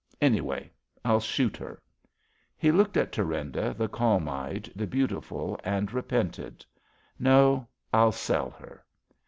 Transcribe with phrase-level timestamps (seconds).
[0.19, 0.71] Anyway,
[1.05, 1.79] I'll shoot her."
[2.57, 6.65] He looked at Thurinda, the calm eyed, the beautiful, and re pented.
[7.19, 7.67] No!
[7.93, 8.83] I'll sell her."